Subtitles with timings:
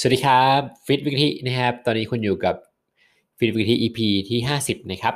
[0.00, 2.54] สวัสดีครับ Fit with กะทินะครับ ตอนนี้คุณอยู่กับ
[3.38, 5.14] Fit with กะทิ EP ที่ 50 นะครับ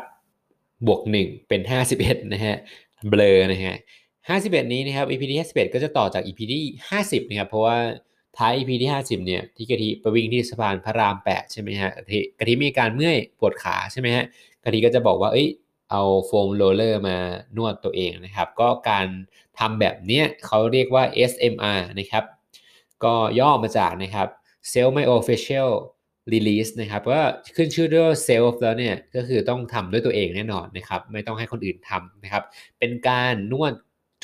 [0.86, 1.60] บวก 1 เป็น
[1.96, 2.56] 51 นะฮะ
[3.08, 3.76] เบลอนะฮะ
[4.24, 6.62] 51 นี้นะครับ EP ที่ 51 ก็จะต่อจาก EP ที่
[6.98, 7.78] 50 นะครับ เพราะว่า
[8.38, 14.24] ท้าย EP ที่ 50 เนี่ย ที่กะทิไปวิ่งที่สะพานพระราม 8 ใช่ไหมฮะกะทิกะทิมีการเมื่อยปวดขาใช่ไหมฮะ
[14.64, 15.48] กะทิก็จะบอกว่าเอ้ย
[15.90, 17.16] เอา foam roller มา
[17.56, 19.06] นวดตัวเองนะครับ ก็การ
[19.58, 22.24] ทำแบบเนี้ยเขาเรียกว่า SMR นะครับ
[23.04, 24.28] ก็ย่อมาจากนะครับ
[24.72, 25.70] self my official
[26.32, 27.22] release นะครับว่า
[27.56, 32.44] ขึ้นชื่อด้วย self แล้วเนี่ยก็คือต้องทำด้วยตัวเองแน่นอนนะครับไม่ต้องให้คนอื่นทำนะครับ
[32.78, 33.72] เป็นการนวด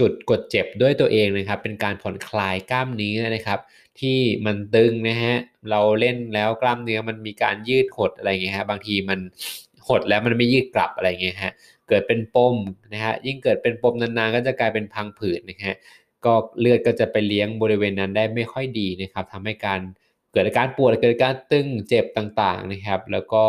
[0.00, 3.60] จุดกดเจ็บด้วยตัวเองนะครับ เป็นการผ่อนคลายกล้ามเนื้อนะครับ
[4.00, 5.34] ที่มันตึงนะฮะ
[5.70, 9.18] เราเล่นแล้วกล้ามเนื้อมันมีการยืดหดอะไรเงี้ยฮะบางทีมัน
[9.88, 11.52] หดแล้วมันไม่ยืดกลับอะไรเงี้ยฮะ
[11.88, 12.56] เกิดเป็นปม
[12.92, 15.76] นะฮะยิ่งเกิดเป็นปมนานๆ ก็จะกลายเป็นพังผืดนะฮะ
[16.24, 19.80] ก็เลือดก็จะไปเลี้ยงบริเวณนั้นได้ไม่ค่อยดีนะครับทำให้การ
[20.32, 23.44] เกิดอาการปวดเกิดอาการตึงเจ็บต่างๆนะครับ แล้วก็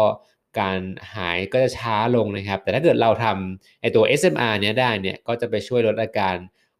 [0.59, 0.79] การ
[1.15, 6.35] หายก็จะช้าลงนะครับ แต่ถ้าเกิดเราทำไอตัว SMR เนี้ยได้เนี่ยก็จะไปช่วยลดอาการ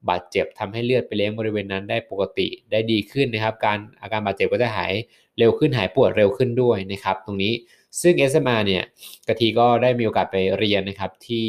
[0.09, 4.93] บาดเจ็บทำให้เลือดไปเลี้ยงบริเวณนั้นได้ปกติได้ดีขึ้นนะครับ การอาการบาดเจ็บก็จะหาย
[5.37, 7.53] เร็วขึ้นหายปวดเร็วขึ้นด้วยนะครับ ตรงนี้
[8.01, 8.83] ซึ่ง SMR เนี่ย
[9.27, 11.45] กะทิก็ได้มีโอกาสไปเรียนนะครับที่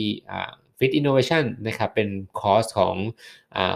[0.78, 2.08] Fit Innovation นะครับเป็น
[2.40, 2.96] คอร์สของ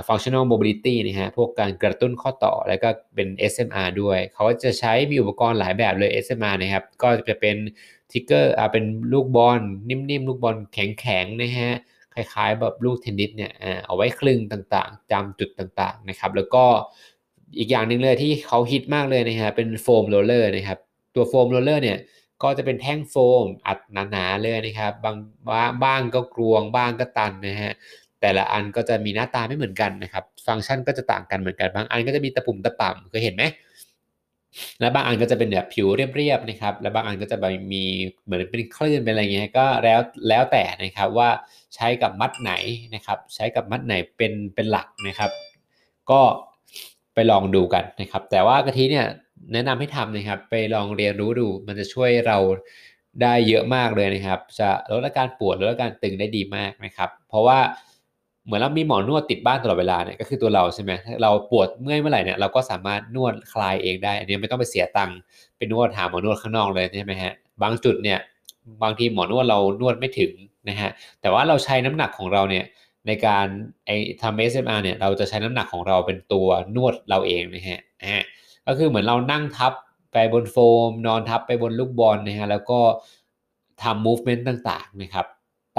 [0.06, 7.56] Functional Mobility นะฮะพวกการกระตุ้นข้อต่อแล้วก็เป็น SMR ด้วย เขาจะใช้มีอุปกรณ์หลายแบบเลย SMR นะครับก็จะเป็น
[8.10, 11.72] trigger เป็นลูกบอลนิ่มๆ ลูกบอลแข็งๆนะฮะ
[12.14, 13.52] คล้ายๆแบบลูกเทนนิสเนี่ย
[13.86, 16.64] เอาไว้คลึงต่างๆจำจุดต่างๆนะครับแล้วก็
[17.58, 20.78] อีกอย่างหนึ่งเลยที่เขาฮิตมากเลยนะฮะเป็น foam roller นะครับ
[21.14, 21.98] ตัวโฟมโรลเลอร์เนี่ย
[22.42, 23.78] ก็จะเป็นแท่งโฟมอัด
[24.10, 25.16] หนาๆเลยนะครับบาง
[25.84, 27.72] บ้างก็กรวงบ้างก็ตันนะฮะ
[28.20, 33.44] แต่ละอันก็จะมีหน้าตาไม่เหมือนกันนะครับ ฟังก์ชันก็จะต่างกันเหมือนกัน บางอันก็จะมีตะปุ่มตะป่ำเคยเห็นไหม
[34.80, 37.36] และบางอันก็จะเป็นแบบผิวเรียบๆนะครับ และบางอันก็จะ
[37.72, 37.84] มี
[38.24, 41.28] เหมือนเป็นคลื่นเป็นอะไรเงี้ยก็แล้วแล้วแต่นะครับว่า
[41.74, 42.52] ใช้กับมัดไหน
[42.94, 45.30] นะครับ ใช้กับมัดไหนเป็นเป็นหลักนะครับ
[46.10, 46.20] ก็
[47.14, 49.06] ไปลองดูกันนะครับ แต่ว่ากะทิเนี่ย
[49.52, 52.38] แนะนำให้ทำนะครับ ไปลองเรียนรู้ดู มันจะช่วยเรา
[53.22, 57.58] ได้เยอะมากเลยนะครับ จะลดอาการปวดลดอาการตึงได้ดีมากนะครับ เพราะว่า
[58.44, 60.92] เหมือนเรามีหมอนวดติดบ้านตลอดเวลาเนี่ยก็คือตัวเราใช่ไหม
[61.22, 65.18] เราปวดเมื่อยเมื่อไหร่เนี่ยเราก็สามารถนวดคลายเองได้ อันนี้ไม่ต้องไปเสียตังค์
[65.56, 67.32] ไปนวดหาหมอนวดข้างนอกเลยใช่ไหมฮะ
[67.62, 68.18] บางจุดเนี่ย
[68.82, 70.32] บางทีหมอนวดเรานวดไม่ถึง
[70.68, 72.64] นะฮะแต่ว่าเราใช้น้ำหนักของเราเนี่ย
[73.06, 73.46] ในการ
[73.86, 73.90] ไอ
[74.22, 77.80] ทำ SMR เนี่ยเราจะใช้น้ำหนักของเราเป็นตัวนวดเราเองนะฮะ
[78.66, 79.72] ก็คือเหมือนเรานั่งทับ
[80.12, 80.56] ไปบนโฟ
[80.86, 82.80] ม นอนทับไปบนลูกบอลนะฮะแล้วก็
[83.82, 85.26] ทำ movement ต่างๆนะครับ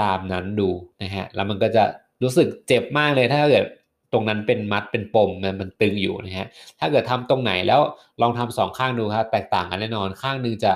[0.01, 0.69] ตามนั้นดู
[1.01, 1.83] นะฮะแล้วมันก็จะ
[2.23, 3.65] รู้สึกเจ็บมากเลยถ้าเกิด
[4.13, 6.47] ตรงนั้นเป็นมัดเป็นปมมันมันตึงอยู่นะฮะ
[6.79, 7.81] ถ้าเกิดทำตรงไหนแล้ว
[8.21, 10.73] ลองทำสองข้างดูครับแตกต่างกันแน่นอนข้างหนึ่งจะ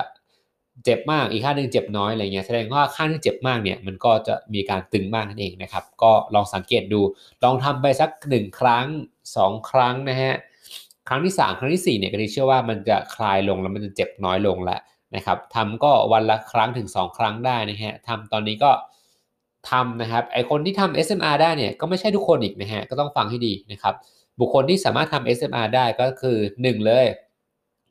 [0.84, 7.00] เจ็บมากอีกข้างหนึ่งเจ็บน้อยอะไรเงี้ยแสดงว่าข้างที่เจ็บมากเนี่ยมันก็จะมีการตึงมากนั่นเองนะครับ ก็ลองสังเกตดู
[7.44, 8.86] ลองทำไปสักหนึ่งครั้ง
[9.36, 10.34] สองครั้งนะฮะ
[11.08, 14.80] ครั้งที่ 3 ครั้งที่4เนี่ยก็เชื่อว่ามันจะคลายลงแล้วมันจะเจ็บน้อยลงแล้ว
[15.16, 18.70] นะครับทำก็วันละครั้งถึง 2 ครั้งได้นะฮะทำตอนนี้ก็
[19.70, 23.94] ทำนะครับไอคนที่ทำ SMR ได้เนี่ยก็ไม่ใช่ทุกคนอีกนะฮะก็ต้องฟังให้ดีนะครับ
[24.40, 27.06] บุคคลที่สามารถทำ SMR ได้ก็คือ 1 เลย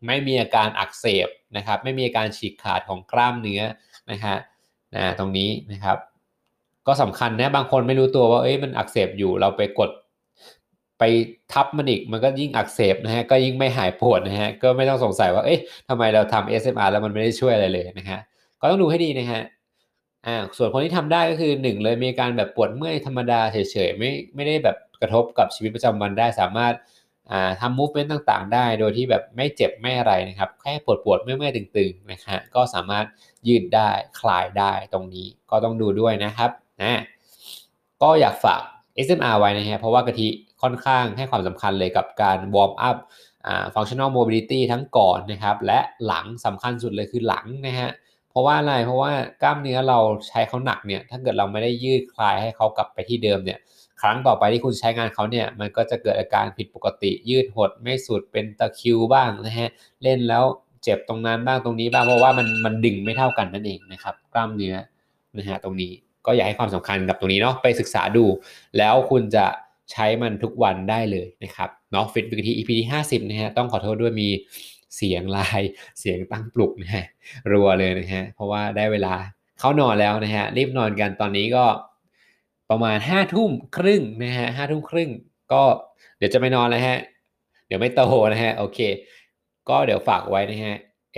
[0.08, 1.28] ไม่มีอาการอักเสบ
[1.58, 3.62] นะครับไม่มีอาการฉีกขาดของกล้ามเนื้อ
[4.12, 4.36] นะฮะ
[4.96, 5.98] นะตรงนี้นะครับ
[6.88, 9.90] ก็สำคัญนะบางคนไม่รู้ตัวว่าเอ้ยมันอักเสบอยู่เราไปกด
[11.00, 11.04] ไป
[11.54, 15.60] ทับมันอีกมันก็ยิ่งอักเสบนะฮะก็ยิ่งไม่หายปวดนะฮะก็ไม่ต้องสงสัยว่าเอ๊ะ
[15.90, 18.20] ทำไมเราทำ SMR แล้วมันไม่ได้ช่วยอะไรเลยนะฮะ
[18.62, 19.42] ก็ต้องดูให้ดีนะฮะ
[20.26, 23.58] อ่าส่วนคนที่ทำได้ก็คือ1เลยมีการแบบปวดเมื่อยธรรมดาเฉ
[23.88, 26.74] ยๆไม่ไม่ได้แบบกระทบกับชีวิตประจำวันได้สามารถ
[27.32, 33.06] อ่าทำ movement ต่างๆ ได้ โดยที่แบบไม่เจ็บไม่อะไรนะครับแค่ปวดปวดเมื่อยๆตึงๆนะฮะก็สามารถ
[33.48, 37.02] ยืดได้คลายได้ตรงนี้ก็ต้องดูด้วยนะครับนะ
[38.02, 38.62] ก็อยากฝาก
[39.06, 40.28] SMR ไว้นะฮะเพราะว่ากะทิ
[40.62, 42.98] ค่อนข้างให้ความสำคัญเลยกับการวอร์มอัพ
[43.48, 47.90] อ่า functional mobility ทั้งก่อนนะครับ และหลังสำคัญสุดเลยคือหลังนะฮะ
[48.30, 49.12] เพราะว่าอะไรเพราะว่า
[49.42, 53.60] กล้ามเนื้อเราใช้เขาหนักเนี่ยถ้าเกิดเราไม่ได้ยืดคลายให้เขากลับไปที่เดิมเนี่ย
[54.02, 59.70] ครั้งต่อไปที่คุณใช้งานเขาเนี่ยมันก็จะเกิดอาการผิดปกติ ยืดหดไม่สุดเป็นตะคิวบ้างนะฮะ
[60.04, 60.44] เล่นแล้ว
[60.84, 64.76] เจ็บตรงนั้นบ้างตรงนี้บ้างเพราะว่ามันมันดึงไม่เท่ากันนั่นเองนะครับ กล้ามเนื้อ
[65.38, 65.92] นะฮะตรงนี้
[66.28, 68.26] ก็อยากให้ความสำคัญกับตรงนี้เนาะไปศึกษาดู
[68.78, 69.46] แล้วคุณจะ
[69.92, 74.30] ใช้มันทุกวันได้เลยนะครับเนาะฟิตวิกที EP ที่50นะฮะต้องขอโทษด้วยมี
[74.96, 75.62] เสียงลาย
[76.00, 77.06] เสียงตั้งปลุกนะฮะ
[77.52, 79.14] รัวเลยนะฮะเพราะว่าได้เวลา
[79.60, 81.66] เข้านอนแล้วนะฮะรีบนอนกันตอนนี้ก็
[82.70, 85.10] ประมาณห้าทุ่มครึ่งนะฮะห้าทุ่มครึ่ง
[85.54, 85.64] ก็
[86.18, 87.00] เดี๋ยวจะไปนอนแล้วฮะ
[87.68, 88.02] เดี๋ยวไม่โต
[88.34, 88.80] นะฮะโอเค
[89.70, 90.76] ก็เดี๋ยวฝากไว้นะฮะ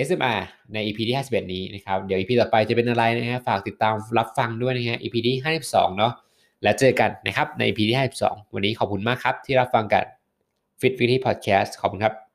[0.07, 0.39] SMR
[0.73, 5.35] ใน EP ที่ 51 นี้นะครับ เดี๋ยว EP ต่อไปจะเป็นอะไรนะฮะฝากติดตามรับฟังด้วยนะฮะ EP ที่
[5.67, 6.13] 52 เนาะ
[6.63, 10.05] แล้วเจอกันนะครับใน EP ที่ 52 วันนี้ขอบคุณมากครับที่รับฟังกัน
[10.79, 12.19] Fit Witty Podcast ขอบคุณครับ